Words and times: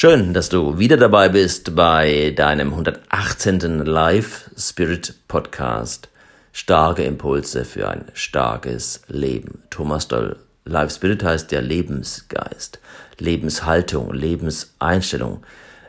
Schön, 0.00 0.32
dass 0.32 0.48
du 0.48 0.78
wieder 0.78 0.96
dabei 0.96 1.28
bist 1.28 1.74
bei 1.74 2.30
deinem 2.30 2.68
118. 2.70 3.84
Live 3.84 4.48
Spirit 4.56 5.12
Podcast. 5.26 6.08
Starke 6.52 7.02
Impulse 7.02 7.64
für 7.64 7.88
ein 7.88 8.04
starkes 8.12 9.02
Leben. 9.08 9.64
Thomas 9.70 10.06
Doll. 10.06 10.36
Live 10.64 10.94
Spirit 10.94 11.24
heißt 11.24 11.50
ja 11.50 11.58
Lebensgeist, 11.58 12.78
Lebenshaltung, 13.18 14.14
Lebenseinstellung. 14.14 15.42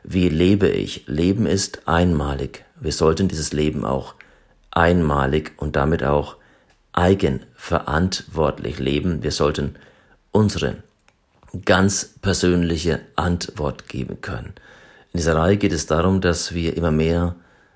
Wie 0.04 0.30
lebe 0.30 0.70
ich? 0.70 1.04
Leben 1.05 1.46
ist 1.46 1.88
einmalig. 1.88 2.66
Wir 2.80 2.94
sollten 2.94 3.28
dieses 3.28 3.54
Leben 3.54 3.86
auch 3.86 4.16
einmalig 4.71 5.52
und 5.57 5.76
damit 5.76 6.04
auch 6.04 6.38
eigenverantwortlich 6.94 8.80
leben. 8.80 9.21
Wir 9.21 9.32
sollten 9.32 9.76
unsere 10.32 10.78
ganz 11.66 12.16
persönliche 12.22 13.02
Antwort 13.16 13.88
geben 13.88 14.22
können. 14.22 14.54
In 15.14 15.18
dieser 15.18 15.36
Reihe 15.36 15.57
geht 15.57 15.74
es 15.74 15.88
darum, 15.88 16.21
dass 16.21 16.54
wir 16.54 16.78
immer 16.78 16.92
mehr 16.92 17.36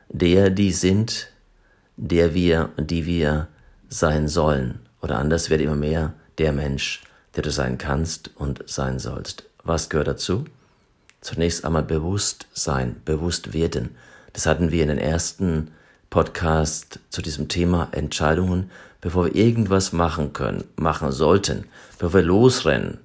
der, 0.10 0.50
die 0.50 0.72
sind, 0.72 1.30
der 1.98 2.34
wir 2.34 2.70
die 2.78 3.06
wir 3.06 3.48
sein 3.90 4.28
sollen. 4.28 4.80
Oder 5.02 5.18
anders 5.18 5.50
wird 5.50 5.62
immer 5.62 5.76
mehr 5.76 6.14
der 6.38 6.54
Mensch, 6.54 7.02
der 7.36 7.44
du 7.44 7.52
sein 7.52 7.78
kannst 7.78 8.32
und 8.36 8.64
sein 8.68 9.00
sollst. 9.00 9.44
Was 9.64 9.90
gehört 9.90 10.08
dazu? 10.08 10.46
Zunächst 11.22 11.66
einmal 11.66 11.84
bewusst 11.84 12.48
sein, 12.54 12.98
bewusst 13.06 13.54
werden. 13.54 13.96
Das 14.34 14.46
hatten 14.46 14.72
wir 14.72 14.84
in 14.84 14.90
den 14.90 14.98
ersten 14.98 15.72
Podcast 16.10 17.00
zu 17.10 17.22
diesem 17.22 17.48
Thema 17.48 17.88
Entscheidungen, 17.92 18.70
bevor 19.02 19.26
wir 19.26 19.36
irgendwas 19.36 19.94
machen 19.94 20.34
können, 20.34 20.64
machen 20.76 21.12
sollten, 21.12 21.66
bevor 21.98 22.20
wir 22.20 22.22
losrennen, 22.24 23.00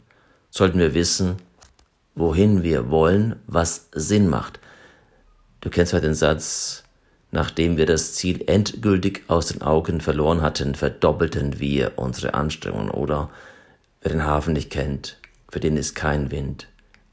sollten 0.50 0.78
wir 0.78 0.94
wissen, 0.94 1.36
wohin 2.14 2.62
wir 2.62 2.90
wollen, 2.90 3.36
was 3.46 3.88
Sinn 3.92 4.28
macht. 4.28 4.60
Du 5.60 5.70
kennst 5.70 5.92
ja 5.92 6.00
den 6.00 6.14
Satz, 6.14 6.84
nachdem 7.30 7.76
wir 7.76 7.86
das 7.86 8.14
Ziel 8.14 8.44
endgültig 8.46 9.24
aus 9.28 9.48
den 9.48 9.62
Augen 9.62 10.00
verloren 10.00 10.42
hatten, 10.42 10.74
verdoppelten 10.74 11.60
wir 11.60 11.92
unsere 11.96 12.34
Anstrengungen. 12.34 12.90
Oder 12.90 13.30
wer 14.00 14.12
den 14.12 14.24
Hafen 14.24 14.52
nicht 14.52 14.70
kennt, 14.70 15.18
für 15.48 15.60
den 15.60 15.76
ist 15.76 15.94
kein 15.94 16.30
Wind 16.30 16.68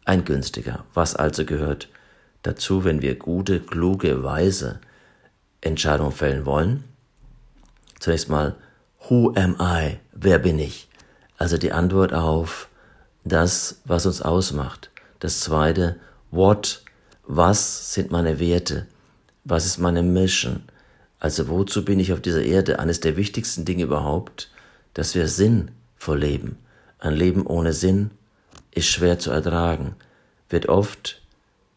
ein 0.05 0.23
günstiger. 0.23 0.85
Was 0.93 1.15
also 1.15 1.45
gehört 1.45 1.89
dazu, 2.43 2.83
wenn 2.83 3.01
wir 3.01 3.15
gute, 3.15 3.59
kluge, 3.59 4.23
weise 4.23 4.79
Entscheidungen 5.61 6.11
fällen 6.11 6.45
wollen? 6.45 6.83
Zunächst 7.99 8.29
mal, 8.29 8.55
who 9.07 9.33
am 9.35 9.55
I? 9.59 9.97
Wer 10.13 10.39
bin 10.39 10.59
ich? 10.59 10.87
Also 11.37 11.57
die 11.57 11.71
Antwort 11.71 12.13
auf 12.13 12.69
das, 13.25 13.81
was 13.85 14.05
uns 14.05 14.21
ausmacht. 14.21 14.91
Das 15.19 15.41
zweite, 15.41 15.97
what, 16.31 16.83
was 17.27 17.93
sind 17.93 18.11
meine 18.11 18.39
Werte? 18.39 18.87
Was 19.43 19.65
ist 19.65 19.79
meine 19.79 20.03
Mission? 20.03 20.63
Also 21.19 21.49
wozu 21.49 21.83
bin 21.83 21.99
ich 21.99 22.13
auf 22.13 22.21
dieser 22.21 22.43
Erde? 22.43 22.79
Eines 22.79 22.99
der 22.99 23.17
wichtigsten 23.17 23.65
Dinge 23.65 23.83
überhaupt, 23.83 24.51
dass 24.93 25.15
wir 25.15 25.27
sinnvoll 25.27 26.19
leben. 26.19 26.57
Ein 26.99 27.13
Leben 27.13 27.45
ohne 27.45 27.73
Sinn 27.73 28.11
ist 28.71 28.87
schwer 28.87 29.19
zu 29.19 29.31
ertragen, 29.31 29.95
wird 30.49 30.67
oft 30.69 31.21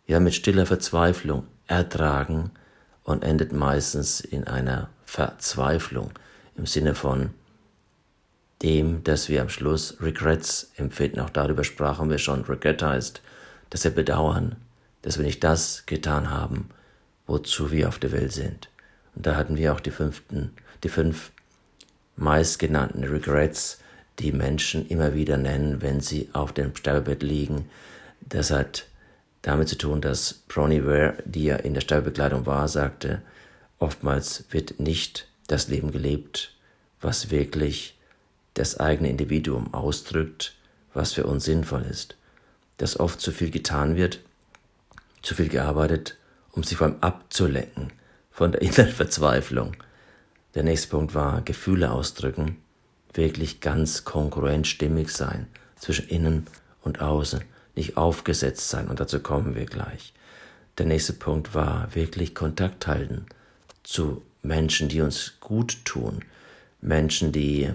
ja 0.07 0.21
mit 0.21 0.35
stiller 0.35 0.67
Verzweiflung 0.67 1.47
ertragen 1.67 2.51
und 3.05 3.25
endet 3.25 3.53
meistens 3.53 4.21
in 4.21 4.47
einer 4.47 4.91
Verzweiflung 5.05 6.11
im 6.57 6.67
Sinne 6.67 6.95
von 6.95 7.31
dem, 8.63 9.05
dass 9.05 9.29
wir 9.29 9.41
am 9.41 9.49
Schluss 9.49 9.97
Regrets 10.01 10.73
empfinden. 10.77 11.21
Auch 11.21 11.31
darüber 11.31 11.65
sprachen 11.65 12.11
wir 12.11 12.19
schon. 12.19 12.45
Regret 12.45 12.83
heißt, 12.83 13.23
dass 13.71 13.85
wir 13.85 13.93
bedauern, 13.93 14.57
dass 15.03 15.19
wir 15.19 15.25
nicht 15.25 15.45
das 15.45 15.85
getan 15.87 16.31
haben, 16.31 16.71
wozu 17.27 17.71
wir 17.71 17.89
auf 17.89 17.99
der 17.99 18.13
Welt 18.13 18.33
sind. 18.33 18.69
Und 19.15 19.27
da 19.27 19.37
hatten 19.37 19.57
wir 19.57 19.73
auch 19.73 19.81
die 19.81 19.91
fünften, 19.91 20.53
die 20.83 20.89
fünf 20.89 21.31
meistgenannten 22.17 23.05
Regrets, 23.05 23.79
die 24.19 24.33
Menschen 24.33 24.89
immer 24.89 25.15
wieder 25.15 25.37
nennen, 25.37 25.81
wenn 25.83 26.01
sie 26.01 26.29
auf 26.33 26.53
dem 26.53 26.75
Sterbebett 26.75 27.23
liegen. 27.23 27.69
Das 28.21 28.51
hat 28.51 28.87
damit 29.43 29.69
zu 29.69 29.79
tun, 29.79 30.01
dass 30.01 30.35
Bronnie 30.49 30.85
Ware, 30.85 31.15
die 31.25 31.45
ja 31.45 31.57
in 31.57 31.75
der 31.75 31.81
Sterbebekleidung 31.81 32.45
war, 32.45 32.67
sagte, 32.67 33.23
oftmals 33.79 34.45
wird 34.51 34.81
nicht 34.81 35.29
das 35.47 35.69
Leben 35.69 35.93
gelebt, 35.93 36.55
was 37.01 37.31
wirklich 37.31 37.98
das 38.59 38.79
eigene 38.79 39.11
Individuum 39.11 39.73
ausdrückt, 39.73 40.55
was 40.93 41.13
für 41.13 41.27
uns 41.27 41.45
sinnvoll 41.45 41.83
ist, 41.83 42.17
dass 42.79 42.99
oft 42.99 43.21
zu 43.21 43.33
viel 43.33 43.51
getan 43.51 43.97
wird, 43.97 44.21
zu 45.23 45.35
viel 45.35 45.49
gearbeitet, 45.49 46.17
um 46.53 46.63
sich 46.63 46.79
vor 46.79 46.89
allem 46.89 46.97
abzulenken 47.01 47.93
von 48.31 48.53
der 48.53 48.63
inneren 48.63 48.93
Verzweiflung. 48.93 49.77
Der 50.55 50.63
nächste 50.63 50.89
Punkt 50.89 51.15
war 51.15 51.43
Gefühle 51.43 51.91
ausdrücken, 51.93 52.57
wirklich 53.13 53.61
ganz 53.61 54.05
kongruent 54.05 54.67
stimmig 54.67 55.11
sein 55.11 55.47
zwischen 55.77 56.09
innen 56.09 56.47
und 56.83 57.01
außen, 57.01 57.43
nicht 57.77 57.97
aufgesetzt 57.97 58.69
sein 58.69 58.89
und 58.89 59.01
dazu 59.01 59.21
kommen 59.21 59.55
wir 59.55 59.67
gleich. 59.67 60.13
Der 60.79 60.87
nächste 60.87 61.13
Punkt 61.13 61.55
war 61.55 61.95
wirklich 61.95 62.35
Kontakt 62.35 62.87
halten 62.87 63.27
zu 63.83 64.23
Menschen, 64.43 64.89
die 64.89 65.01
uns 65.01 65.35
gut 65.41 65.85
tun, 65.85 66.25
Menschen, 66.81 67.33
die 67.33 67.71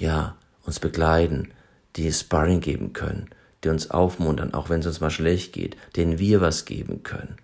ja, 0.00 0.36
uns 0.64 0.80
begleiten, 0.80 1.50
die 1.96 2.12
Sparring 2.12 2.60
geben 2.60 2.92
können, 2.92 3.28
die 3.64 3.68
uns 3.68 3.90
aufmuntern, 3.90 4.54
auch 4.54 4.70
wenn 4.70 4.80
es 4.80 4.86
uns 4.86 5.00
mal 5.00 5.10
schlecht 5.10 5.52
geht, 5.52 5.76
denen 5.96 6.18
wir 6.18 6.40
was 6.40 6.64
geben 6.64 7.02
können. 7.02 7.36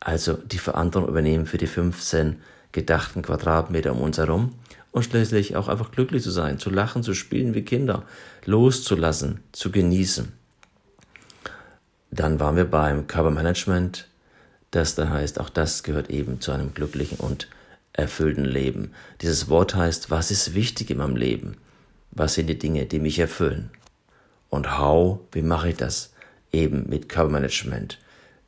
Also 0.00 0.34
die 0.34 0.58
Verantwortung 0.58 1.10
übernehmen 1.10 1.46
für 1.46 1.58
die 1.58 1.66
15 1.66 2.42
gedachten 2.72 3.22
Quadratmeter 3.22 3.92
um 3.92 4.02
uns 4.02 4.18
herum 4.18 4.52
und 4.90 5.04
schließlich 5.04 5.56
auch 5.56 5.68
einfach 5.68 5.92
glücklich 5.92 6.22
zu 6.22 6.30
sein, 6.30 6.58
zu 6.58 6.70
lachen, 6.70 7.02
zu 7.02 7.14
spielen 7.14 7.54
wie 7.54 7.62
Kinder, 7.62 8.04
loszulassen, 8.44 9.40
zu 9.52 9.70
genießen. 9.70 10.32
Dann 12.10 12.38
waren 12.38 12.56
wir 12.56 12.64
beim 12.64 13.06
Körpermanagement, 13.06 14.08
das 14.70 14.94
da 14.94 15.08
heißt, 15.08 15.40
auch 15.40 15.48
das 15.48 15.82
gehört 15.82 16.10
eben 16.10 16.40
zu 16.40 16.52
einem 16.52 16.74
glücklichen 16.74 17.18
und 17.18 17.48
erfüllten 17.92 18.44
Leben. 18.44 18.92
Dieses 19.20 19.48
Wort 19.48 19.74
heißt, 19.74 20.10
was 20.10 20.30
ist 20.30 20.54
wichtig 20.54 20.90
in 20.90 20.98
meinem 20.98 21.16
Leben? 21.16 21.56
Was 22.14 22.34
sind 22.34 22.46
die 22.46 22.58
Dinge, 22.58 22.86
die 22.86 23.00
mich 23.00 23.18
erfüllen. 23.18 23.70
Und 24.48 24.78
how, 24.78 25.20
wie 25.32 25.42
mache 25.42 25.70
ich 25.70 25.76
das? 25.76 26.12
Eben 26.52 26.88
mit 26.88 27.08
Körpermanagement, 27.08 27.98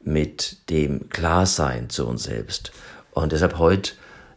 mit 0.04 0.70
dem 0.70 1.08
Klarsein 1.08 1.90
zu 1.90 2.06
uns 2.06 2.24
selbst. 2.24 2.72
Und 3.12 3.32
deshalb 3.32 3.58
heute 3.58 3.92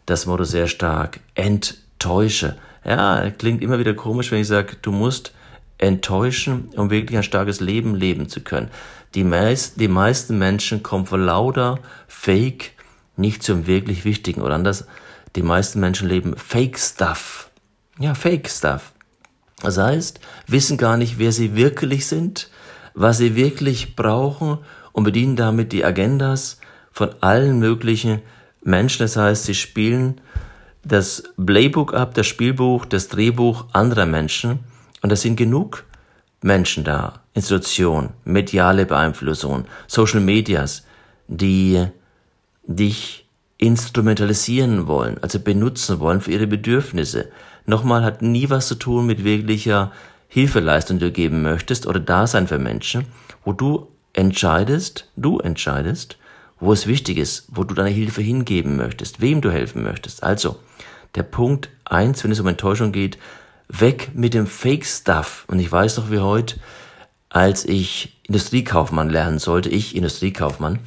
das 0.06 0.26
Motto 0.26 0.44
sehr 0.44 0.68
stark, 0.68 1.20
enttäusche. 1.36 2.58
Ja, 2.84 3.30
klingt 3.30 3.62
immer 3.62 3.78
wieder 3.78 3.94
komisch, 3.94 4.32
wenn 4.32 4.42
ich 4.42 4.48
sage, 4.48 4.78
du 4.82 4.92
musst 4.92 5.34
enttäuschen, 5.78 6.70
um 6.76 6.90
wirklich 6.90 7.18
ein 7.18 7.24
starkes 7.24 7.60
Leben 7.60 7.96
leben 7.96 8.30
zu 8.30 8.42
können. 8.42 8.70
Die, 9.16 9.24
meist, 9.24 9.80
die 9.80 9.88
meisten 9.88 10.38
Menschen 10.38 10.84
kommen 10.84 11.06
vor 11.06 11.18
lauter 11.18 11.80
Fake 12.08 12.72
nicht 13.16 13.44
zum 13.44 13.68
wirklich 13.68 14.06
Wichtigen. 14.06 14.42
Oder 14.42 14.56
anders, 14.56 14.86
die 15.36 15.44
meisten 15.44 15.80
Menschen 15.80 16.08
leben 16.08 16.36
Fake 16.36 16.80
Stuff. 16.80 17.50
Ja, 18.00 18.14
Fake 18.14 18.50
Stuff. 18.50 18.94
Das 19.62 19.78
heißt, 19.78 20.20
wissen 20.48 20.78
gar 20.78 20.98
nicht, 20.98 21.20
wer 21.20 21.32
sie 21.32 21.56
wirklich 21.56 22.08
sind, 22.08 22.50
was 22.94 23.18
sie 23.18 23.36
wirklich 23.36 23.96
brauchen 23.96 24.60
und 24.92 25.04
bedienen 25.04 25.36
damit 25.36 25.72
die 25.72 25.86
Agendas 25.86 26.60
von 26.92 27.10
allen 27.22 27.60
möglichen 27.60 28.22
Menschen. 28.64 29.04
Das 29.04 29.16
heißt, 29.16 29.46
sie 29.46 29.56
spielen 29.56 30.22
das 30.84 31.24
Playbook 31.44 31.94
ab, 31.94 32.14
das 32.14 32.28
Spielbuch, 32.28 32.86
das 32.86 33.08
Drehbuch 33.08 33.66
anderer 33.74 34.06
Menschen. 34.06 34.60
Und 35.02 35.12
es 35.12 35.22
sind 35.22 35.36
genug 35.36 35.86
Menschen 36.42 36.84
da, 36.84 37.22
Institutionen, 37.34 38.12
mediale 38.24 38.86
Beeinflussungen, 38.86 39.66
Social 39.88 40.22
Medias, 40.22 40.86
die 41.28 41.86
dich 42.64 43.28
instrumentalisieren 43.58 44.88
wollen, 44.88 45.18
also 45.22 45.40
benutzen 45.40 46.00
wollen 46.00 46.22
für 46.22 46.32
ihre 46.32 46.48
Bedürfnisse. 46.48 47.30
Nochmal 47.66 48.04
hat 48.04 48.22
nie 48.22 48.50
was 48.50 48.68
zu 48.68 48.76
tun 48.76 49.06
mit 49.06 49.24
wirklicher 49.24 49.92
Hilfeleistung, 50.28 51.00
die 51.00 51.06
du 51.06 51.12
geben 51.12 51.42
möchtest 51.42 51.88
oder 51.88 52.00
Dasein 52.00 52.48
für 52.48 52.60
Menschen, 52.60 53.06
wo 53.44 53.54
du 53.54 53.88
entscheidest, 54.14 55.10
du 55.16 55.40
entscheidest, 55.40 56.18
wo 56.60 56.74
es 56.74 56.88
wichtig 56.88 57.18
ist, 57.18 57.46
wo 57.50 57.64
du 57.64 57.74
deine 57.74 57.90
Hilfe 57.90 58.22
hingeben 58.22 58.76
möchtest, 58.76 59.22
wem 59.22 59.42
du 59.42 59.52
helfen 59.52 59.84
möchtest. 59.84 60.24
Also, 60.24 60.58
der 61.16 61.24
Punkt 61.24 61.70
eins, 61.86 62.24
wenn 62.24 62.32
es 62.32 62.40
um 62.40 62.48
Enttäuschung 62.48 62.92
geht, 62.92 63.18
weg 63.68 64.12
mit 64.14 64.34
dem 64.34 64.48
Fake 64.48 64.86
Stuff. 64.86 65.46
Und 65.48 65.60
ich 65.60 65.72
weiß 65.72 65.98
noch 65.98 66.12
wie 66.12 66.20
heute, 66.20 66.60
als 67.30 67.66
ich 67.66 68.20
Industriekaufmann 68.24 69.10
lernen 69.10 69.40
sollte, 69.40 69.70
ich 69.70 69.96
Industriekaufmann, 69.96 70.80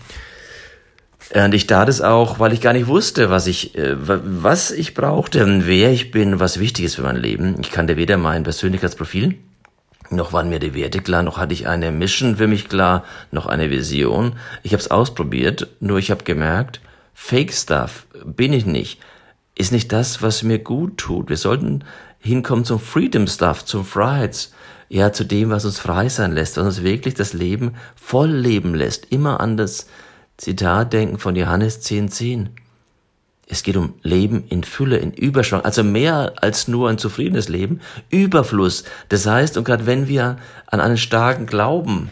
und 1.34 1.54
ich 1.54 1.66
tat 1.66 1.88
es 1.88 2.00
auch, 2.00 2.38
weil 2.38 2.52
ich 2.52 2.60
gar 2.60 2.72
nicht 2.74 2.86
wusste, 2.86 3.30
was 3.30 3.46
ich, 3.46 3.74
äh, 3.76 3.96
was 3.96 4.70
ich 4.70 4.94
brauchte, 4.94 5.66
wer 5.66 5.90
ich 5.90 6.10
bin, 6.10 6.40
was 6.40 6.60
wichtig 6.60 6.84
ist 6.84 6.96
für 6.96 7.02
mein 7.02 7.16
Leben. 7.16 7.56
Ich 7.60 7.70
kannte 7.70 7.96
weder 7.96 8.18
mein 8.18 8.42
Persönlichkeitsprofil, 8.42 9.36
noch 10.10 10.32
waren 10.32 10.50
mir 10.50 10.58
die 10.58 10.74
Werte 10.74 11.00
klar, 11.00 11.22
noch 11.22 11.38
hatte 11.38 11.54
ich 11.54 11.66
eine 11.66 11.90
Mission 11.90 12.36
für 12.36 12.46
mich 12.46 12.68
klar, 12.68 13.04
noch 13.30 13.46
eine 13.46 13.70
Vision. 13.70 14.34
Ich 14.62 14.72
habe 14.72 14.82
es 14.82 14.90
ausprobiert, 14.90 15.68
nur 15.80 15.98
ich 15.98 16.10
habe 16.10 16.24
gemerkt, 16.24 16.80
Fake 17.14 17.52
Stuff 17.52 18.06
bin 18.24 18.52
ich 18.52 18.66
nicht, 18.66 19.00
ist 19.54 19.72
nicht 19.72 19.90
das, 19.92 20.22
was 20.22 20.42
mir 20.42 20.58
gut 20.58 20.98
tut. 20.98 21.30
Wir 21.30 21.36
sollten 21.36 21.84
hinkommen 22.18 22.64
zum 22.64 22.78
Freedom 22.78 23.26
Stuff, 23.26 23.64
zum 23.64 23.84
Freiheits, 23.84 24.52
ja, 24.88 25.12
zu 25.12 25.24
dem, 25.24 25.48
was 25.48 25.64
uns 25.64 25.78
frei 25.78 26.10
sein 26.10 26.32
lässt, 26.32 26.58
was 26.58 26.66
uns 26.66 26.82
wirklich 26.82 27.14
das 27.14 27.32
Leben 27.32 27.74
voll 27.96 28.30
leben 28.30 28.74
lässt. 28.74 29.06
Immer 29.10 29.40
an 29.40 29.56
Zitat 30.36 30.92
denken 30.92 31.18
von 31.18 31.36
Johannes 31.36 31.80
10,10. 31.82 32.08
10. 32.10 32.50
Es 33.48 33.62
geht 33.62 33.76
um 33.76 33.94
Leben 34.02 34.44
in 34.48 34.64
Fülle, 34.64 34.96
in 34.96 35.12
Überschwang, 35.12 35.60
also 35.62 35.84
mehr 35.84 36.32
als 36.36 36.68
nur 36.68 36.88
ein 36.88 36.96
zufriedenes 36.96 37.48
Leben, 37.48 37.80
Überfluss. 38.08 38.84
Das 39.10 39.26
heißt, 39.26 39.58
und 39.58 39.64
gerade 39.64 39.84
wenn 39.84 40.08
wir 40.08 40.38
an 40.66 40.80
einen 40.80 40.96
starken 40.96 41.44
Glauben 41.46 42.10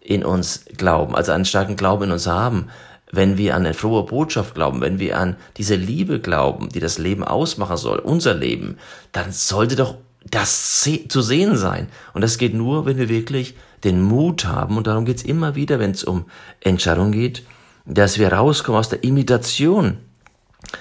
in 0.00 0.24
uns 0.24 0.64
glauben, 0.76 1.14
also 1.14 1.30
einen 1.32 1.44
starken 1.44 1.76
Glauben 1.76 2.04
in 2.04 2.10
uns 2.12 2.26
haben, 2.26 2.70
wenn 3.12 3.38
wir 3.38 3.54
an 3.54 3.64
eine 3.64 3.74
frohe 3.74 4.04
Botschaft 4.04 4.54
glauben, 4.54 4.80
wenn 4.80 4.98
wir 4.98 5.18
an 5.18 5.36
diese 5.56 5.74
Liebe 5.74 6.20
glauben, 6.20 6.70
die 6.70 6.80
das 6.80 6.98
Leben 6.98 7.24
ausmachen 7.24 7.76
soll, 7.76 7.98
unser 7.98 8.34
Leben, 8.34 8.78
dann 9.12 9.32
sollte 9.32 9.76
doch 9.76 9.96
das 10.28 10.88
zu 11.08 11.20
sehen 11.20 11.56
sein. 11.56 11.88
Und 12.14 12.22
das 12.22 12.38
geht 12.38 12.54
nur, 12.54 12.86
wenn 12.86 12.98
wir 12.98 13.08
wirklich 13.08 13.54
den 13.84 14.02
Mut 14.02 14.44
haben, 14.44 14.76
und 14.76 14.86
darum 14.86 15.04
geht's 15.04 15.22
immer 15.22 15.54
wieder, 15.54 15.78
wenn 15.78 15.92
es 15.92 16.04
um 16.04 16.24
Entscheidung 16.60 17.12
geht, 17.12 17.42
dass 17.90 18.18
wir 18.18 18.32
rauskommen 18.32 18.78
aus 18.78 18.88
der 18.88 19.02
Imitation. 19.04 19.98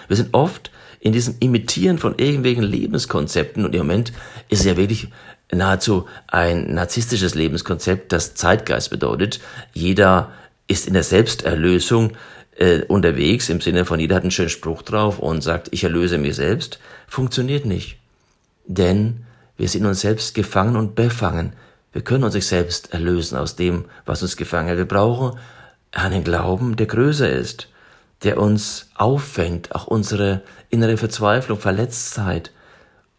Wir 0.07 0.15
sind 0.15 0.33
oft 0.33 0.71
in 0.99 1.11
diesem 1.11 1.35
Imitieren 1.39 1.97
von 1.97 2.17
irgendwelchen 2.17 2.63
Lebenskonzepten 2.63 3.65
und 3.65 3.73
im 3.73 3.79
Moment 3.79 4.13
ist 4.49 4.59
es 4.59 4.65
ja 4.65 4.77
wirklich 4.77 5.09
nahezu 5.51 6.05
ein 6.27 6.73
narzisstisches 6.73 7.35
Lebenskonzept, 7.35 8.11
das 8.11 8.35
Zeitgeist 8.35 8.91
bedeutet. 8.91 9.39
Jeder 9.73 10.31
ist 10.67 10.87
in 10.87 10.93
der 10.93 11.03
Selbsterlösung 11.03 12.11
äh, 12.57 12.81
unterwegs, 12.83 13.49
im 13.49 13.61
Sinne 13.61 13.85
von 13.85 13.99
jeder 13.99 14.17
hat 14.17 14.23
einen 14.23 14.31
schönen 14.31 14.49
Spruch 14.49 14.83
drauf 14.83 15.17
und 15.17 15.41
sagt, 15.41 15.69
ich 15.71 15.83
erlöse 15.83 16.17
mich 16.17 16.35
selbst, 16.35 16.79
funktioniert 17.07 17.65
nicht. 17.65 17.97
Denn 18.67 19.25
wir 19.57 19.67
sind 19.67 19.85
uns 19.85 20.01
selbst 20.01 20.35
gefangen 20.35 20.75
und 20.75 20.93
befangen. 20.93 21.53
Wir 21.91 22.03
können 22.03 22.23
uns 22.23 22.33
selbst 22.47 22.93
erlösen 22.93 23.37
aus 23.37 23.55
dem, 23.55 23.85
was 24.05 24.21
uns 24.21 24.37
gefangen 24.37 24.69
hat. 24.69 24.77
Wir 24.77 24.85
brauchen 24.85 25.39
einen 25.91 26.23
Glauben, 26.23 26.75
der 26.75 26.85
größer 26.85 27.29
ist, 27.29 27.69
der 28.23 28.39
uns 28.39 28.89
auffängt, 28.95 29.73
auch 29.73 29.87
unsere 29.87 30.41
innere 30.69 30.97
Verzweiflung, 30.97 31.59
Verletztheit, 31.59 32.51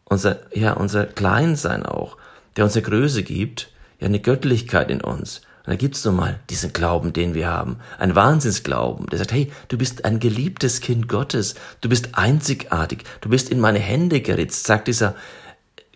unser, 0.05 0.40
ja, 0.55 0.72
unser 0.72 1.06
Kleinsein 1.06 1.87
auch, 1.87 2.17
der 2.56 2.64
uns 2.64 2.75
eine 2.75 2.82
Größe 2.82 3.22
gibt, 3.22 3.70
ja, 3.99 4.06
eine 4.06 4.20
Göttlichkeit 4.20 4.90
in 4.90 5.00
uns. 5.00 5.43
Und 5.64 5.72
da 5.72 5.76
gibt's 5.76 6.05
nun 6.05 6.17
mal 6.17 6.40
diesen 6.49 6.72
Glauben, 6.72 7.12
den 7.12 7.34
wir 7.34 7.49
haben. 7.49 7.76
Ein 7.99 8.14
Wahnsinnsglauben, 8.14 9.06
der 9.06 9.19
sagt, 9.19 9.32
hey, 9.32 9.52
du 9.69 9.76
bist 9.76 10.05
ein 10.05 10.19
geliebtes 10.19 10.81
Kind 10.81 11.06
Gottes. 11.06 11.55
Du 11.81 11.88
bist 11.88 12.11
einzigartig. 12.14 13.05
Du 13.20 13.28
bist 13.28 13.50
in 13.50 13.61
meine 13.61 13.78
Hände 13.78 14.20
geritzt, 14.20 14.66
sagt 14.66 14.88
dieser 14.88 15.14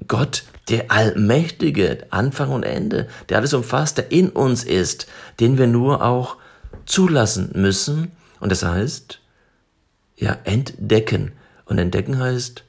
Gott, 0.07 0.45
der 0.69 0.91
Allmächtige, 0.91 2.07
Anfang 2.11 2.51
und 2.51 2.63
Ende, 2.63 3.09
der 3.29 3.39
alles 3.39 3.55
umfasst, 3.55 3.99
der 3.99 4.13
in 4.13 4.31
uns 4.31 4.65
ist, 4.65 5.07
den 5.41 5.57
wir 5.57 5.67
nur 5.67 6.03
auch 6.03 6.37
zulassen 6.87 7.51
müssen. 7.55 8.13
Und 8.41 8.53
das 8.53 8.65
heißt, 8.65 9.21
ja, 10.17 10.37
entdecken. 10.45 11.33
Und 11.67 11.79
entdecken 11.79 12.19
heißt, 12.19 12.65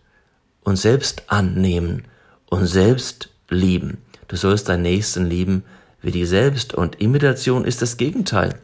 uns 0.64 0.82
selbst 0.82 1.24
annehmen, 1.28 2.06
uns 2.48 2.72
selbst 2.72 3.30
lieben. 3.50 4.00
Du 4.28 4.36
sollst 4.36 4.70
deinen 4.70 4.84
Nächsten 4.84 5.26
lieben, 5.26 5.64
wie 6.02 6.12
dich 6.12 6.30
selbst. 6.30 6.74
Und 6.74 7.02
Imitation 7.02 7.66
ist 7.66 7.82
das 7.82 7.98
Gegenteil. 7.98 8.60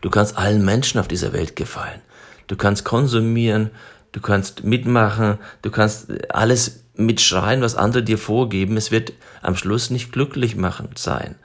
Du 0.00 0.10
kannst 0.10 0.36
allen 0.36 0.64
Menschen 0.64 1.00
auf 1.00 1.08
dieser 1.08 1.32
Welt 1.32 1.56
gefallen. 1.56 2.00
Du 2.46 2.56
kannst 2.56 2.84
konsumieren, 2.84 3.70
du 4.12 4.20
kannst 4.20 4.64
mitmachen, 4.64 5.38
du 5.62 5.70
kannst 5.70 6.08
alles 6.30 6.84
mitschreien, 6.94 7.62
was 7.62 7.74
andere 7.74 8.02
dir 8.02 8.18
vorgeben. 8.18 8.76
Es 8.76 8.90
wird 8.90 9.12
am 9.42 9.56
Schluss 9.56 9.90
nicht 9.90 10.12
glücklich 10.12 10.56
machend 10.56 10.98
sein. 10.98 11.36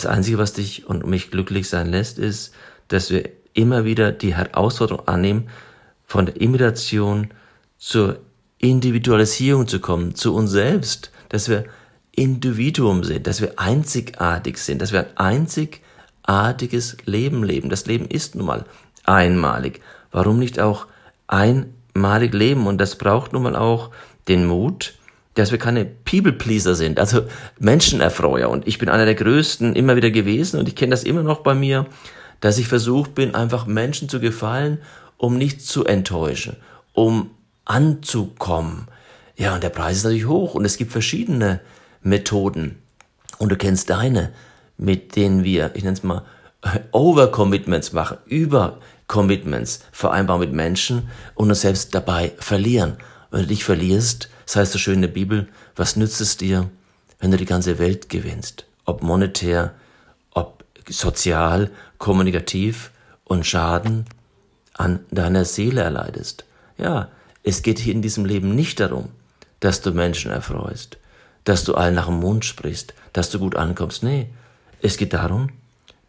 Das 0.00 0.10
Einzige, 0.10 0.38
was 0.38 0.54
dich 0.54 0.86
und 0.86 1.06
mich 1.06 1.30
glücklich 1.30 1.68
sein 1.68 1.90
lässt, 1.90 2.18
ist, 2.18 2.54
dass 2.88 3.10
wir 3.10 3.28
immer 3.52 3.84
wieder 3.84 4.12
die 4.12 4.34
Herausforderung 4.34 5.06
annehmen, 5.06 5.50
von 6.06 6.24
der 6.24 6.40
Imitation 6.40 7.28
zur 7.76 8.18
Individualisierung 8.56 9.68
zu 9.68 9.78
kommen, 9.78 10.14
zu 10.14 10.34
uns 10.34 10.52
selbst, 10.52 11.10
dass 11.28 11.50
wir 11.50 11.64
Individuum 12.12 13.04
sind, 13.04 13.26
dass 13.26 13.42
wir 13.42 13.58
einzigartig 13.58 14.56
sind, 14.56 14.80
dass 14.80 14.92
wir 14.92 15.00
ein 15.00 15.16
einzigartiges 15.18 16.96
Leben 17.04 17.44
leben. 17.44 17.68
Das 17.68 17.84
Leben 17.84 18.06
ist 18.06 18.36
nun 18.36 18.46
mal 18.46 18.64
einmalig. 19.04 19.82
Warum 20.12 20.38
nicht 20.38 20.60
auch 20.60 20.86
einmalig 21.26 22.32
leben? 22.32 22.66
Und 22.66 22.78
das 22.78 22.96
braucht 22.96 23.34
nun 23.34 23.42
mal 23.42 23.54
auch 23.54 23.90
den 24.28 24.46
Mut, 24.46 24.94
dass 25.40 25.52
wir 25.52 25.58
keine 25.58 25.84
People-Pleaser 25.84 26.74
sind, 26.74 26.98
also 26.98 27.22
Menschenerfreuer. 27.58 28.48
Und 28.48 28.68
ich 28.68 28.78
bin 28.78 28.88
einer 28.88 29.06
der 29.06 29.14
größten 29.14 29.74
immer 29.74 29.96
wieder 29.96 30.10
gewesen 30.10 30.60
und 30.60 30.68
ich 30.68 30.76
kenne 30.76 30.90
das 30.90 31.04
immer 31.04 31.22
noch 31.22 31.40
bei 31.40 31.54
mir, 31.54 31.86
dass 32.40 32.58
ich 32.58 32.68
versucht 32.68 33.14
bin, 33.14 33.34
einfach 33.34 33.66
Menschen 33.66 34.08
zu 34.08 34.20
gefallen, 34.20 34.78
um 35.16 35.36
nicht 35.36 35.62
zu 35.62 35.84
enttäuschen, 35.84 36.56
um 36.92 37.30
anzukommen. 37.64 38.88
Ja, 39.36 39.54
und 39.54 39.62
der 39.62 39.70
Preis 39.70 39.98
ist 39.98 40.04
natürlich 40.04 40.26
hoch 40.26 40.54
und 40.54 40.64
es 40.64 40.76
gibt 40.76 40.92
verschiedene 40.92 41.60
Methoden. 42.02 42.78
Und 43.38 43.50
du 43.50 43.56
kennst 43.56 43.90
deine, 43.90 44.32
mit 44.76 45.16
denen 45.16 45.44
wir, 45.44 45.70
ich 45.74 45.84
nenne 45.84 45.96
es 45.96 46.02
mal, 46.02 46.24
Overcommitments 46.92 47.92
machen, 47.92 48.18
Übercommitments 48.26 49.84
vereinbaren 49.92 50.40
mit 50.40 50.52
Menschen 50.52 51.08
und 51.34 51.48
uns 51.48 51.62
selbst 51.62 51.94
dabei 51.94 52.32
verlieren. 52.38 52.96
Wenn 53.30 53.42
du 53.42 53.46
dich 53.46 53.64
verlierst, 53.64 54.28
das 54.50 54.56
heißt 54.56 54.72
so 54.72 54.78
schön 54.78 54.96
in 54.96 55.02
der 55.02 55.08
Bibel, 55.08 55.48
was 55.76 55.96
nützt 55.96 56.20
es 56.20 56.36
dir, 56.36 56.68
wenn 57.18 57.30
du 57.30 57.36
die 57.36 57.44
ganze 57.44 57.78
Welt 57.78 58.08
gewinnst? 58.08 58.66
Ob 58.84 59.02
monetär, 59.02 59.74
ob 60.32 60.64
sozial, 60.88 61.70
kommunikativ 61.98 62.90
und 63.24 63.46
Schaden 63.46 64.06
an 64.74 65.00
deiner 65.10 65.44
Seele 65.44 65.82
erleidest. 65.82 66.44
Ja, 66.78 67.08
es 67.42 67.62
geht 67.62 67.78
hier 67.78 67.94
in 67.94 68.02
diesem 68.02 68.24
Leben 68.24 68.54
nicht 68.54 68.80
darum, 68.80 69.10
dass 69.60 69.82
du 69.82 69.92
Menschen 69.92 70.30
erfreust 70.30 70.98
dass 71.44 71.64
du 71.64 71.74
allen 71.74 71.94
nach 71.94 72.06
dem 72.06 72.20
Mund 72.20 72.44
sprichst, 72.44 72.94
dass 73.12 73.30
du 73.30 73.38
gut 73.38 73.56
ankommst. 73.56 74.02
Nee, 74.02 74.28
es 74.82 74.96
geht 74.96 75.12
darum, 75.12 75.50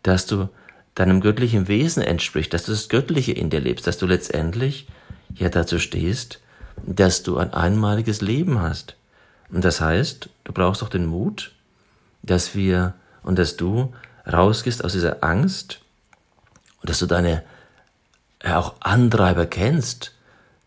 dass 0.03 0.25
du 0.25 0.49
deinem 0.95 1.21
göttlichen 1.21 1.67
Wesen 1.67 2.03
entsprichst, 2.03 2.53
dass 2.53 2.65
du 2.65 2.71
das 2.71 2.89
Göttliche 2.89 3.31
in 3.31 3.49
dir 3.49 3.59
lebst, 3.59 3.87
dass 3.87 3.97
du 3.97 4.05
letztendlich 4.05 4.87
ja 5.33 5.49
dazu 5.49 5.79
stehst, 5.79 6.39
dass 6.85 7.23
du 7.23 7.37
ein 7.37 7.53
einmaliges 7.53 8.21
Leben 8.21 8.59
hast. 8.61 8.95
Und 9.51 9.65
das 9.65 9.81
heißt, 9.81 10.29
du 10.43 10.53
brauchst 10.53 10.83
auch 10.83 10.89
den 10.89 11.05
Mut, 11.05 11.51
dass 12.23 12.55
wir 12.55 12.93
und 13.23 13.37
dass 13.37 13.57
du 13.57 13.93
rausgehst 14.31 14.83
aus 14.83 14.93
dieser 14.93 15.23
Angst 15.23 15.81
und 16.81 16.89
dass 16.89 16.99
du 16.99 17.05
deine 17.05 17.43
ja, 18.43 18.59
auch 18.59 18.75
Antreiber 18.79 19.45
kennst, 19.45 20.13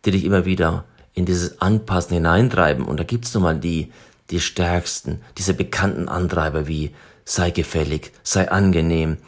die 0.04 0.10
dich 0.10 0.24
immer 0.24 0.44
wieder 0.44 0.84
in 1.14 1.24
dieses 1.24 1.60
Anpassen 1.60 2.14
hineintreiben. 2.14 2.84
Und 2.84 2.98
da 2.98 3.04
gibt's 3.04 3.34
nun 3.34 3.42
mal 3.42 3.58
die, 3.58 3.92
die 4.30 4.40
stärksten, 4.40 5.22
diese 5.38 5.54
bekannten 5.54 6.08
Antreiber 6.08 6.66
wie 6.66 6.94
sei 7.24 7.50
gefällig, 7.50 8.12
sei 8.22 8.50
angenehm, 8.50 9.18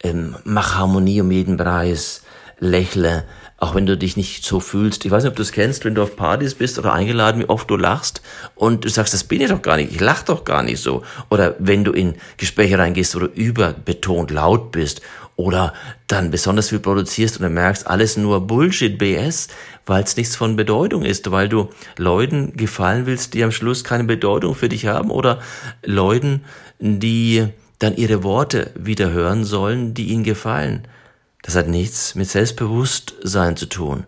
ähm, 0.00 0.36
mach 0.44 0.76
Harmonie 0.76 1.20
um 1.20 1.30
jeden 1.30 1.56
Preis, 1.56 2.22
lächle, 2.58 3.24
auch 3.58 3.74
wenn 3.74 3.86
du 3.86 3.96
dich 3.96 4.16
nicht 4.16 4.44
so 4.44 4.60
fühlst. 4.60 5.04
Ich 5.04 5.10
weiß 5.10 5.24
nicht, 5.24 5.30
ob 5.30 5.36
du 5.36 5.42
es 5.42 5.52
kennst, 5.52 5.84
wenn 5.84 5.96
du 5.96 6.02
auf 6.02 6.16
Partys 6.16 6.54
bist 6.54 6.78
oder 6.78 6.92
eingeladen, 6.92 7.40
wie 7.40 7.48
oft 7.48 7.68
du 7.68 7.76
lachst 7.76 8.22
und 8.54 8.84
du 8.84 8.88
sagst, 8.88 9.12
das 9.12 9.24
bin 9.24 9.40
ich 9.40 9.48
doch 9.48 9.62
gar 9.62 9.76
nicht, 9.76 9.92
ich 9.92 10.00
lach 10.00 10.22
doch 10.22 10.44
gar 10.44 10.62
nicht 10.62 10.80
so. 10.80 11.02
Oder 11.28 11.56
wenn 11.58 11.82
du 11.82 11.92
in 11.92 12.14
Gespräche 12.36 12.78
reingehst, 12.78 13.16
wo 13.16 13.20
du 13.20 13.26
überbetont 13.26 14.30
laut 14.30 14.70
bist 14.70 15.02
oder 15.34 15.74
dann 16.06 16.30
besonders 16.30 16.68
viel 16.68 16.78
produzierst 16.78 17.36
und 17.36 17.42
dann 17.42 17.54
merkst, 17.54 17.86
alles 17.88 18.16
nur 18.16 18.46
Bullshit, 18.46 18.96
BS, 18.96 19.48
weil 19.86 20.04
es 20.04 20.16
nichts 20.16 20.36
von 20.36 20.54
Bedeutung 20.54 21.02
ist, 21.04 21.28
weil 21.32 21.48
du 21.48 21.68
Leuten 21.96 22.56
gefallen 22.56 23.06
willst, 23.06 23.34
die 23.34 23.42
am 23.42 23.50
Schluss 23.50 23.82
keine 23.82 24.04
Bedeutung 24.04 24.54
für 24.54 24.68
dich 24.68 24.86
haben 24.86 25.10
oder 25.10 25.40
Leuten, 25.84 26.44
die 26.78 27.48
dann 27.80 27.96
ihre 27.96 28.22
Worte 28.22 28.70
wieder 28.76 29.10
hören 29.10 29.44
sollen, 29.44 29.94
die 29.94 30.06
ihnen 30.06 30.24
gefallen. 30.24 30.86
Das 31.42 31.54
hat 31.54 31.68
nichts 31.68 32.14
mit 32.14 32.28
Selbstbewusstsein 32.28 33.56
zu 33.56 33.66
tun, 33.66 34.06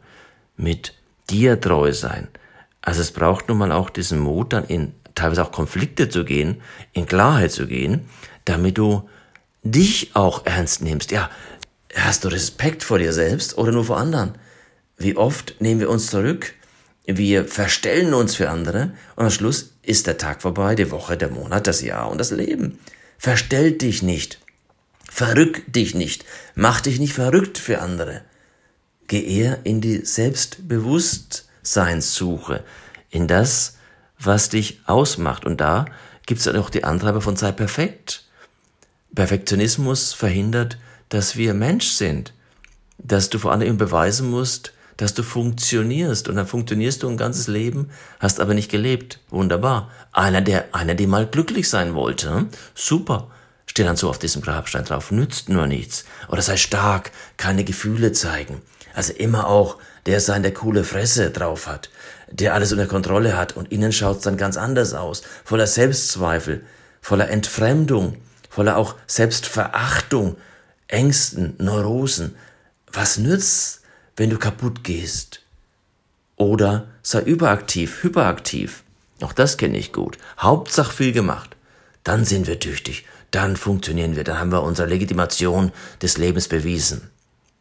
mit 0.56 0.94
dir 1.30 1.60
treu 1.60 1.92
sein. 1.92 2.28
Also 2.82 3.00
es 3.00 3.12
braucht 3.12 3.48
nun 3.48 3.58
mal 3.58 3.72
auch 3.72 3.90
diesen 3.90 4.18
Mut, 4.18 4.52
dann 4.52 4.64
in 4.64 4.94
teilweise 5.14 5.42
auch 5.42 5.52
Konflikte 5.52 6.08
zu 6.08 6.24
gehen, 6.24 6.60
in 6.92 7.06
Klarheit 7.06 7.52
zu 7.52 7.66
gehen, 7.66 8.08
damit 8.44 8.78
du 8.78 9.08
dich 9.62 10.10
auch 10.14 10.46
ernst 10.46 10.82
nimmst. 10.82 11.10
Ja, 11.10 11.30
hast 11.94 12.24
du 12.24 12.28
Respekt 12.28 12.82
vor 12.82 12.98
dir 12.98 13.12
selbst 13.12 13.58
oder 13.58 13.72
nur 13.72 13.84
vor 13.84 13.98
anderen? 13.98 14.34
Wie 14.96 15.16
oft 15.16 15.60
nehmen 15.60 15.80
wir 15.80 15.90
uns 15.90 16.08
zurück, 16.08 16.54
wir 17.06 17.46
verstellen 17.46 18.14
uns 18.14 18.34
für 18.36 18.50
andere 18.50 18.92
und 19.16 19.24
am 19.24 19.30
Schluss 19.30 19.72
ist 19.82 20.06
der 20.06 20.18
Tag 20.18 20.42
vorbei, 20.42 20.74
die 20.74 20.90
Woche, 20.90 21.16
der 21.16 21.30
Monat, 21.30 21.66
das 21.66 21.82
Jahr 21.82 22.10
und 22.10 22.18
das 22.18 22.30
Leben. 22.30 22.78
Verstell 23.18 23.72
dich 23.72 24.02
nicht. 24.02 24.38
Verrück 25.12 25.64
dich 25.66 25.96
nicht. 25.96 26.24
Mach 26.54 26.80
dich 26.80 27.00
nicht 27.00 27.14
verrückt 27.14 27.58
für 27.58 27.80
andere. 27.80 28.22
Geh 29.08 29.22
eher 29.22 29.58
in 29.64 29.80
die 29.80 30.04
Selbstbewusstseinssuche, 30.04 32.62
in 33.10 33.26
das, 33.26 33.76
was 34.20 34.50
dich 34.50 34.82
ausmacht. 34.86 35.44
Und 35.44 35.60
da 35.60 35.86
gibt's 36.26 36.44
dann 36.44 36.54
auch 36.56 36.70
die 36.70 36.84
Antreiber 36.84 37.20
von 37.20 37.34
sei 37.34 37.50
perfekt. 37.50 38.24
Perfektionismus 39.12 40.12
verhindert, 40.12 40.78
dass 41.08 41.36
wir 41.36 41.54
Mensch 41.54 41.88
sind, 41.88 42.32
dass 42.98 43.30
du 43.30 43.40
vor 43.40 43.50
allem 43.50 43.78
beweisen 43.78 44.30
musst, 44.30 44.74
dass 44.96 45.12
du 45.12 45.24
funktionierst 45.24 46.28
und 46.28 46.36
dann 46.36 46.46
funktionierst 46.46 47.02
du 47.02 47.08
ein 47.08 47.16
ganzes 47.16 47.48
Leben, 47.48 47.90
hast 48.20 48.38
aber 48.38 48.54
nicht 48.54 48.70
gelebt. 48.70 49.18
Wunderbar. 49.28 49.90
Einer, 50.12 50.40
der, 50.40 50.72
einer, 50.72 50.94
der 50.94 51.08
mal 51.08 51.26
glücklich 51.26 51.68
sein 51.68 51.94
wollte. 51.94 52.32
Hm? 52.32 52.48
Super. 52.76 53.28
Steht 53.80 53.88
dann 53.88 53.96
so 53.96 54.10
auf 54.10 54.18
diesem 54.18 54.42
Grabstein 54.42 54.84
drauf. 54.84 55.10
Nützt 55.10 55.48
nur 55.48 55.66
nichts. 55.66 56.04
Oder 56.28 56.42
sei 56.42 56.58
stark, 56.58 57.12
keine 57.38 57.64
Gefühle 57.64 58.12
zeigen. 58.12 58.60
Also 58.94 59.14
immer 59.14 59.46
auch 59.46 59.78
der 60.04 60.20
sein, 60.20 60.42
der 60.42 60.52
coole 60.52 60.84
Fresse 60.84 61.30
drauf 61.30 61.66
hat, 61.66 61.88
der 62.30 62.52
alles 62.52 62.72
unter 62.72 62.84
Kontrolle 62.84 63.38
hat 63.38 63.56
und 63.56 63.72
innen 63.72 63.90
schaut's 63.90 64.22
dann 64.22 64.36
ganz 64.36 64.58
anders 64.58 64.92
aus. 64.92 65.22
Voller 65.46 65.66
Selbstzweifel, 65.66 66.62
voller 67.00 67.30
Entfremdung, 67.30 68.18
voller 68.50 68.76
auch 68.76 68.96
Selbstverachtung, 69.06 70.36
Ängsten, 70.86 71.54
Neurosen. 71.56 72.36
Was 72.92 73.16
nützt 73.16 73.80
wenn 74.14 74.28
du 74.28 74.36
kaputt 74.36 74.84
gehst. 74.84 75.40
Oder 76.36 76.88
sei 77.00 77.22
überaktiv, 77.22 78.02
hyperaktiv. 78.02 78.82
Auch 79.22 79.32
das 79.32 79.56
kenne 79.56 79.78
ich 79.78 79.94
gut. 79.94 80.18
Hauptsache 80.38 80.92
viel 80.92 81.12
gemacht. 81.12 81.56
Dann 82.04 82.26
sind 82.26 82.46
wir 82.46 82.58
tüchtig. 82.60 83.06
Dann 83.30 83.56
funktionieren 83.56 84.16
wir. 84.16 84.24
Dann 84.24 84.38
haben 84.38 84.52
wir 84.52 84.62
unsere 84.62 84.88
Legitimation 84.88 85.72
des 86.02 86.18
Lebens 86.18 86.48
bewiesen. 86.48 87.10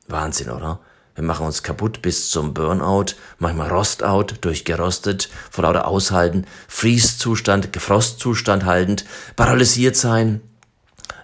Wahnsinn, 0.07 0.49
oder? 0.49 0.79
Wir 1.15 1.23
machen 1.23 1.45
uns 1.45 1.63
kaputt 1.63 2.01
bis 2.01 2.29
zum 2.29 2.53
Burnout, 2.53 3.15
manchmal 3.39 3.69
Rostout, 3.69 4.35
durchgerostet, 4.39 5.29
vor 5.51 5.63
lauter 5.63 5.85
Aushalten, 5.85 6.45
Freeze-Zustand, 6.69 7.73
Gefrostzustand 7.73 8.63
haltend, 8.63 9.03
paralysiert 9.35 9.97
sein, 9.97 10.39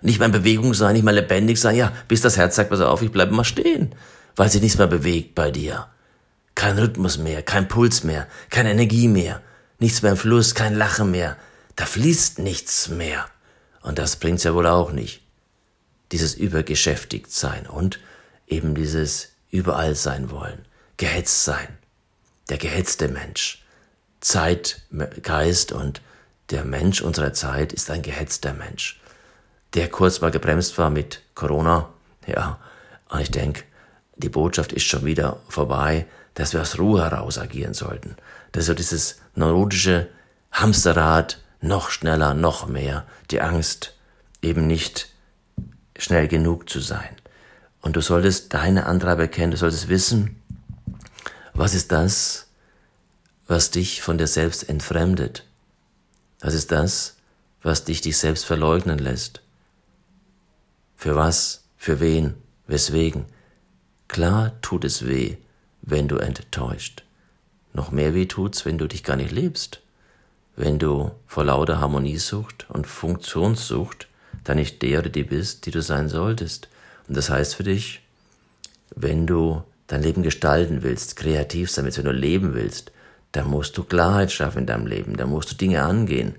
nicht 0.01 0.19
mehr 0.19 0.25
in 0.25 0.33
Bewegung 0.33 0.73
sein, 0.73 0.93
nicht 0.93 1.05
mehr 1.05 1.13
lebendig 1.13 1.59
sein, 1.59 1.77
ja, 1.77 1.93
bis 2.09 2.19
das 2.19 2.35
Herz 2.35 2.55
sagt, 2.55 2.71
pass 2.71 2.81
auf, 2.81 3.01
ich 3.01 3.11
bleibe 3.11 3.33
mal 3.33 3.45
stehen 3.45 3.95
weil 4.35 4.49
sich 4.49 4.61
nichts 4.61 4.77
mehr 4.77 4.87
bewegt 4.87 5.35
bei 5.35 5.51
dir. 5.51 5.87
Kein 6.53 6.77
Rhythmus 6.77 7.17
mehr, 7.17 7.41
kein 7.41 7.67
Puls 7.67 8.03
mehr, 8.03 8.27
keine 8.49 8.71
Energie 8.71 9.07
mehr, 9.07 9.41
nichts 9.79 10.01
mehr 10.01 10.11
im 10.11 10.17
Fluss, 10.17 10.55
kein 10.55 10.75
Lachen 10.75 11.11
mehr. 11.11 11.37
Da 11.75 11.85
fließt 11.85 12.39
nichts 12.39 12.89
mehr. 12.89 13.25
Und 13.85 13.99
das 13.99 14.15
bringt's 14.15 14.43
ja 14.43 14.55
wohl 14.55 14.65
auch 14.65 14.91
nicht. 14.91 15.21
Dieses 16.11 16.33
übergeschäftigt 16.33 17.31
sein 17.31 17.67
und 17.67 17.99
eben 18.47 18.73
dieses 18.73 19.33
überall 19.51 19.93
sein 19.93 20.31
wollen, 20.31 20.65
gehetzt 20.97 21.43
sein. 21.43 21.67
Der 22.49 22.57
gehetzte 22.57 23.07
Mensch. 23.09 23.63
Zeitgeist 24.21 25.71
und 25.71 26.01
der 26.49 26.65
Mensch 26.65 27.01
unserer 27.01 27.33
Zeit 27.33 27.73
ist 27.73 27.91
ein 27.91 28.01
gehetzter 28.01 28.53
Mensch, 28.53 28.99
der 29.75 29.87
kurz 29.87 30.19
mal 30.19 30.31
gebremst 30.31 30.77
war 30.79 30.89
mit 30.89 31.21
Corona. 31.35 31.89
Ja, 32.27 32.59
und 33.09 33.21
ich 33.21 33.29
denke, 33.29 33.65
die 34.15 34.29
Botschaft 34.29 34.73
ist 34.73 34.85
schon 34.85 35.05
wieder 35.05 35.39
vorbei, 35.47 36.07
dass 36.33 36.53
wir 36.53 36.61
aus 36.61 36.79
Ruhe 36.79 37.03
heraus 37.03 37.37
agieren 37.37 37.75
sollten. 37.75 38.15
Das 38.51 38.61
ist 38.61 38.67
so 38.67 38.73
dieses 38.73 39.21
neurotische 39.35 40.07
Hamsterrad, 40.51 41.39
noch 41.67 41.89
schneller, 41.89 42.33
noch 42.33 42.67
mehr, 42.67 43.05
die 43.31 43.41
Angst, 43.41 43.95
eben 44.41 44.67
nicht 44.67 45.09
schnell 45.97 46.27
genug 46.27 46.69
zu 46.69 46.79
sein. 46.79 47.15
Und 47.81 47.95
du 47.95 48.01
solltest 48.01 48.53
deine 48.53 48.85
Antreiber 48.85 49.27
kennen, 49.27 49.51
du 49.51 49.57
solltest 49.57 49.89
wissen, 49.89 50.41
was 51.53 51.73
ist 51.73 51.91
das, 51.91 52.47
was 53.47 53.71
dich 53.71 54.01
von 54.01 54.17
dir 54.17 54.27
selbst 54.27 54.67
entfremdet? 54.67 55.45
Was 56.39 56.53
ist 56.53 56.71
das, 56.71 57.15
was 57.61 57.85
dich 57.85 58.01
dich 58.01 58.17
selbst 58.17 58.45
verleugnen 58.45 58.99
lässt? 58.99 59.41
Für 60.95 61.15
was? 61.15 61.63
Für 61.77 61.99
wen? 61.99 62.35
Weswegen? 62.67 63.25
Klar 64.07 64.59
tut 64.61 64.85
es 64.85 65.05
weh, 65.07 65.37
wenn 65.81 66.07
du 66.07 66.17
enttäuscht. 66.17 67.03
Noch 67.73 67.91
mehr 67.91 68.13
weh 68.13 68.25
tut's, 68.25 68.65
wenn 68.65 68.77
du 68.77 68.87
dich 68.87 69.03
gar 69.03 69.15
nicht 69.15 69.31
lebst. 69.31 69.81
Wenn 70.55 70.79
du 70.79 71.11
vor 71.27 71.43
lauter 71.43 71.79
Harmoniesucht 71.79 72.65
und 72.69 72.87
Funktionssucht 72.87 74.07
dann 74.43 74.57
nicht 74.57 74.81
der 74.81 74.99
oder 74.99 75.09
die 75.09 75.23
bist, 75.23 75.65
die 75.65 75.71
du 75.71 75.81
sein 75.81 76.07
solltest. 76.07 76.69
Und 77.07 77.17
das 77.17 77.29
heißt 77.29 77.55
für 77.55 77.63
dich, 77.63 78.01
wenn 78.95 79.27
du 79.27 79.63
dein 79.87 80.03
Leben 80.03 80.23
gestalten 80.23 80.83
willst, 80.83 81.15
kreativ 81.15 81.71
sein 81.71 81.85
willst, 81.85 81.97
wenn 81.97 82.05
du 82.05 82.11
leben 82.11 82.53
willst, 82.53 82.91
dann 83.31 83.47
musst 83.47 83.77
du 83.77 83.83
Klarheit 83.83 84.31
schaffen 84.31 84.59
in 84.59 84.65
deinem 84.65 84.87
Leben, 84.87 85.17
dann 85.17 85.29
musst 85.29 85.51
du 85.51 85.55
Dinge 85.55 85.83
angehen, 85.83 86.35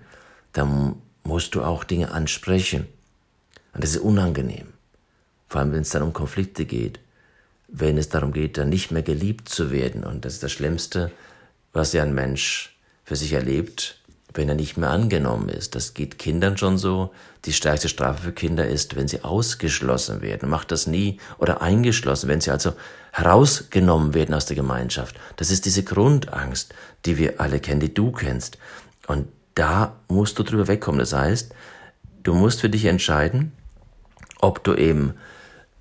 dann 0.53 0.97
musst 1.25 1.55
du 1.55 1.63
auch 1.63 1.85
Dinge 1.85 2.13
ansprechen. 2.13 2.87
Und 3.75 3.85
das 3.85 3.91
ist 3.91 4.01
unangenehm. 4.01 4.69
Vor 5.49 5.61
allem, 5.61 5.73
wenn 5.73 5.83
es 5.83 5.91
dann 5.91 6.03
um 6.03 6.13
Konflikte 6.13 6.65
geht 6.65 7.01
wenn 7.69 7.99
es 7.99 8.09
darum 8.09 8.33
geht, 8.33 8.59
dann 8.59 8.69
nicht 8.69 8.91
mehr 8.91 9.03
geliebt 9.03 9.49
zu 9.49 9.71
werden. 9.71 10.05
Und 10.05 10.25
das 10.25 10.35
ist 10.35 10.43
das 10.43 10.53
Schlimmste, 10.53 11.11
was 11.73 11.93
ja 11.93 12.03
ein 12.03 12.15
Mensch 12.15 12.77
für 13.05 13.17
sich 13.17 13.33
erlebt, 13.33 14.01
wenn 14.37 14.49
er 14.49 14.55
nicht 14.55 14.77
mehr 14.77 14.91
angenommen 14.91 15.49
ist. 15.49 15.75
Das 15.75 15.95
geht 15.95 16.19
Kindern 16.19 16.57
schon 16.57 16.79
so. 16.79 17.13
Die 17.45 17.53
stärkste 17.53 17.89
Strafe 17.89 18.23
für 18.23 18.33
Kinder 18.33 18.67
ist, 18.67 18.97
wenn 18.97 19.09
sie 19.09 19.25
ausgeschlossen 19.25 20.21
werden. 20.23 20.49
Macht 20.49 20.73
das 20.73 20.87
nie 20.87 21.19
oder 21.39 21.63
eingeschlossen, 21.63 22.29
wenn 22.29 22.41
sie 22.41 22.51
also 22.51 22.73
herausgenommen 23.13 24.15
werden 24.15 24.35
aus 24.35 24.47
der 24.47 24.57
Gemeinschaft. 24.57 25.17
Das 25.37 25.51
ist 25.51 25.65
diese 25.65 25.83
Grundangst, 25.83 26.75
die 27.05 27.19
wir 27.19 27.41
alle 27.41 27.61
kennen, 27.61 27.81
die 27.81 27.95
du 27.95 28.13
kennst. 28.13 28.59
Und 29.07 29.29
da 29.55 29.97
musst 30.09 30.39
du 30.39 30.43
drüber 30.43 30.69
wegkommen. 30.69 30.99
Das 30.99 31.13
heißt, 31.13 31.55
du 32.23 32.35
musst 32.35 32.61
für 32.61 32.71
dich 32.71 32.85
entscheiden, 32.85 33.53
ob 34.41 34.63
du 34.65 34.75
eben 34.75 35.15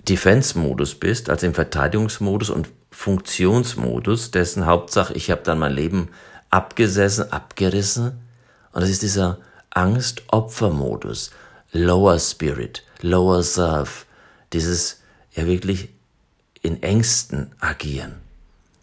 Defense-Modus 0.08 0.96
bist, 0.96 1.30
also 1.30 1.46
im 1.48 1.54
Verteidigungsmodus 1.54 2.50
und 2.50 2.70
Funktionsmodus, 2.92 4.32
dessen 4.32 4.66
Hauptsache, 4.66 5.14
ich 5.14 5.30
habe 5.30 5.42
dann 5.44 5.60
mein 5.60 5.74
Leben 5.74 6.10
abgesessen, 6.50 7.32
abgerissen. 7.32 8.14
Und 8.76 8.82
das 8.82 8.90
ist 8.90 9.04
dieser 9.04 9.38
Angst-Opfer-Modus, 9.70 11.32
Lower 11.72 12.20
Spirit, 12.20 12.84
Lower 13.02 13.42
Self, 13.42 14.06
dieses 14.52 15.00
ja 15.34 15.46
wirklich 15.46 15.90
in 16.62 16.84
Ängsten 16.84 17.54
agieren. 17.62 18.16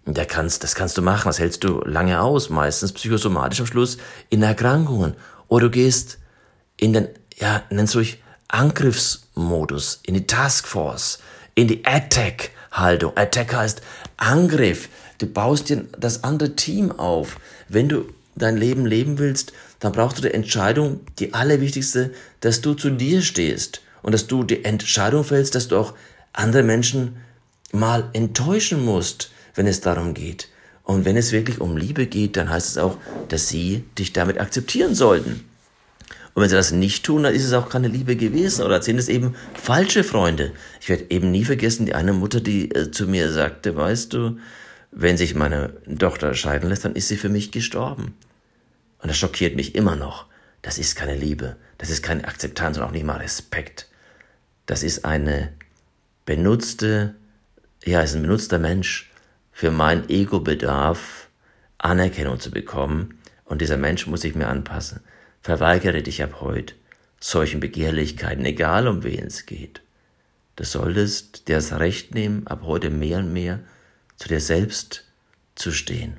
Da 0.06 0.24
kannst, 0.24 0.64
das 0.64 0.74
kannst 0.74 0.96
du 0.96 1.02
machen, 1.02 1.28
das 1.28 1.38
hältst 1.38 1.62
du 1.62 1.82
lange 1.84 2.22
aus, 2.22 2.48
meistens 2.48 2.92
psychosomatisch 2.92 3.60
am 3.60 3.66
Schluss 3.66 3.98
in 4.30 4.42
Erkrankungen. 4.42 5.14
Oder 5.48 5.66
du 5.66 5.70
gehst 5.70 6.16
in 6.78 6.94
den, 6.94 7.08
ja, 7.36 7.62
nenn's 7.68 7.94
ruhig 7.94 8.22
Angriffsmodus, 8.48 10.00
in 10.04 10.14
die 10.14 10.26
Taskforce, 10.26 11.18
in 11.54 11.68
die 11.68 11.84
Attack-Haltung. 11.84 13.12
Attack 13.14 13.54
heißt 13.54 13.82
Angriff. 14.16 14.88
Du 15.18 15.26
baust 15.26 15.68
dir 15.68 15.84
das 15.98 16.24
andere 16.24 16.56
Team 16.56 16.92
auf. 16.92 17.36
Wenn 17.68 17.90
du 17.90 18.06
dein 18.34 18.56
Leben 18.56 18.86
leben 18.86 19.18
willst, 19.18 19.52
dann 19.80 19.92
brauchst 19.92 20.18
du 20.18 20.22
die 20.22 20.34
Entscheidung, 20.34 21.00
die 21.18 21.34
allerwichtigste, 21.34 22.12
dass 22.40 22.60
du 22.60 22.74
zu 22.74 22.90
dir 22.90 23.22
stehst 23.22 23.82
und 24.02 24.12
dass 24.12 24.26
du 24.26 24.44
die 24.44 24.64
Entscheidung 24.64 25.24
fällst, 25.24 25.54
dass 25.54 25.68
du 25.68 25.76
auch 25.76 25.94
andere 26.32 26.62
Menschen 26.62 27.16
mal 27.72 28.08
enttäuschen 28.12 28.84
musst, 28.84 29.30
wenn 29.54 29.66
es 29.66 29.80
darum 29.80 30.14
geht. 30.14 30.48
Und 30.84 31.04
wenn 31.04 31.16
es 31.16 31.32
wirklich 31.32 31.60
um 31.60 31.76
Liebe 31.76 32.06
geht, 32.06 32.36
dann 32.36 32.50
heißt 32.50 32.70
es 32.70 32.78
auch, 32.78 32.96
dass 33.28 33.48
sie 33.48 33.84
dich 33.98 34.12
damit 34.12 34.40
akzeptieren 34.40 34.94
sollten. 34.94 35.44
Und 36.34 36.42
wenn 36.42 36.48
sie 36.48 36.56
das 36.56 36.72
nicht 36.72 37.04
tun, 37.04 37.24
dann 37.24 37.34
ist 37.34 37.44
es 37.44 37.52
auch 37.52 37.68
keine 37.68 37.88
Liebe 37.88 38.16
gewesen 38.16 38.64
oder 38.64 38.82
sind 38.82 38.98
es 38.98 39.08
eben 39.08 39.34
falsche 39.54 40.02
Freunde. 40.02 40.52
Ich 40.80 40.88
werde 40.88 41.06
eben 41.10 41.30
nie 41.30 41.44
vergessen, 41.44 41.86
die 41.86 41.94
eine 41.94 42.14
Mutter, 42.14 42.40
die 42.40 42.70
äh, 42.70 42.90
zu 42.90 43.06
mir 43.06 43.30
sagte, 43.30 43.76
weißt 43.76 44.12
du, 44.14 44.38
wenn 44.92 45.16
sich 45.16 45.34
meine 45.34 45.74
Tochter 45.98 46.34
scheiden 46.34 46.68
lässt, 46.68 46.84
dann 46.84 46.94
ist 46.94 47.08
sie 47.08 47.16
für 47.16 47.30
mich 47.30 47.50
gestorben. 47.50 48.14
Und 48.98 49.08
das 49.08 49.16
schockiert 49.16 49.56
mich 49.56 49.74
immer 49.74 49.96
noch. 49.96 50.26
Das 50.60 50.78
ist 50.78 50.94
keine 50.94 51.16
Liebe, 51.16 51.56
das 51.78 51.90
ist 51.90 52.02
keine 52.02 52.28
Akzeptanz 52.28 52.76
und 52.76 52.84
auch 52.84 52.92
nicht 52.92 53.04
mal 53.04 53.16
Respekt. 53.16 53.88
Das 54.66 54.84
ist 54.84 55.04
eine 55.04 55.52
benutzte, 56.24 57.16
ja, 57.84 58.02
ist 58.02 58.14
ein 58.14 58.22
benutzter 58.22 58.60
Mensch 58.60 59.10
für 59.50 59.72
meinen 59.72 60.08
Ego-Bedarf 60.08 61.28
Anerkennung 61.78 62.38
zu 62.38 62.52
bekommen. 62.52 63.18
Und 63.44 63.60
dieser 63.60 63.76
Mensch 63.76 64.06
muss 64.06 64.20
sich 64.20 64.34
mir 64.34 64.46
anpassen. 64.46 65.00
Verweigere 65.40 66.02
dich 66.02 66.22
ab 66.22 66.40
heute 66.40 66.74
solchen 67.18 67.60
Begehrlichkeiten, 67.60 68.44
egal 68.44 68.88
um 68.88 69.04
wen 69.04 69.26
es 69.26 69.46
geht. 69.46 69.80
Du 70.56 70.64
solltest 70.64 71.48
dir 71.48 71.56
das 71.56 71.72
Recht 71.72 72.14
nehmen, 72.14 72.46
ab 72.46 72.62
heute 72.64 72.90
mehr 72.90 73.18
und 73.18 73.32
mehr 73.32 73.60
zu 74.22 74.28
dir 74.28 74.38
selbst 74.38 75.02
zu 75.56 75.72
stehen. 75.72 76.18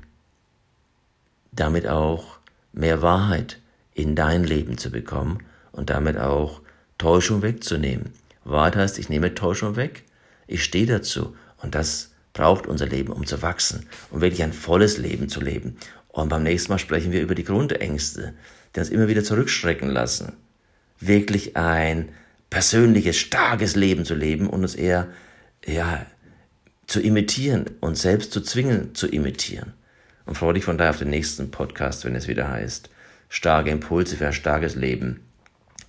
damit 1.52 1.86
auch 1.86 2.36
mehr 2.74 3.00
Wahrheit 3.00 3.60
in 3.94 4.14
dein 4.14 4.44
Leben 4.44 4.76
zu 4.76 4.90
bekommen 4.90 5.38
und 5.72 5.88
damit 5.88 6.18
auch 6.18 6.60
Täuschung 6.98 7.40
wegzunehmen. 7.40 8.12
Wahrheit 8.44 8.76
heißt, 8.76 8.98
ich 8.98 9.08
nehme 9.08 9.34
Täuschung 9.34 9.76
weg, 9.76 10.02
ich 10.46 10.62
stehe 10.62 10.84
dazu 10.84 11.34
und 11.62 11.74
das 11.74 12.10
braucht 12.34 12.66
unser 12.66 12.86
Leben, 12.86 13.10
um 13.10 13.24
zu 13.24 13.40
wachsen, 13.40 13.86
um 14.10 14.20
wirklich 14.20 14.42
ein 14.42 14.52
volles 14.52 14.98
Leben 14.98 15.30
zu 15.30 15.40
leben. 15.40 15.78
Und 16.08 16.28
beim 16.28 16.42
nächsten 16.42 16.72
Mal 16.72 16.78
sprechen 16.78 17.10
wir 17.10 17.22
über 17.22 17.34
die 17.34 17.44
Grundängste, 17.44 18.34
die 18.74 18.80
uns 18.80 18.90
immer 18.90 19.08
wieder 19.08 19.24
zurückschrecken 19.24 19.88
lassen. 19.88 20.34
Wirklich 21.00 21.56
ein 21.56 22.10
persönliches, 22.50 23.16
starkes 23.16 23.76
Leben 23.76 24.04
zu 24.04 24.14
leben 24.14 24.50
und 24.50 24.60
uns 24.60 24.74
eher, 24.74 25.08
ja, 25.64 26.04
zu 26.86 27.00
imitieren, 27.00 27.66
uns 27.80 28.02
selbst 28.02 28.32
zu 28.32 28.40
zwingen 28.40 28.94
zu 28.94 29.06
imitieren. 29.06 29.74
Und 30.26 30.36
freue 30.36 30.54
dich 30.54 30.64
von 30.64 30.78
daher 30.78 30.90
auf 30.90 30.98
den 30.98 31.10
nächsten 31.10 31.50
Podcast, 31.50 32.04
wenn 32.04 32.14
es 32.14 32.28
wieder 32.28 32.48
heißt, 32.48 32.90
starke 33.28 33.70
Impulse 33.70 34.16
für 34.16 34.26
ein 34.26 34.32
starkes 34.32 34.74
Leben 34.74 35.20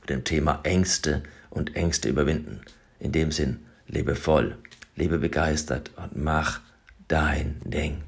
mit 0.01 0.09
dem 0.09 0.23
Thema 0.23 0.59
Ängste 0.63 1.23
und 1.49 1.75
Ängste 1.75 2.09
überwinden. 2.09 2.61
In 2.99 3.11
dem 3.11 3.31
Sinn, 3.31 3.59
lebe 3.87 4.15
voll, 4.15 4.57
lebe 4.95 5.19
begeistert 5.19 5.91
und 5.95 6.15
mach 6.15 6.59
dein 7.07 7.61
Ding. 7.63 8.01